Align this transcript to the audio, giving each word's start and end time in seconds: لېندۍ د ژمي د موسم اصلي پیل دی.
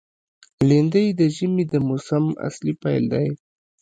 لېندۍ 0.67 1.07
د 1.19 1.21
ژمي 1.35 1.63
د 1.71 1.75
موسم 1.87 2.25
اصلي 2.47 2.73
پیل 2.81 3.03
دی. 3.13 3.27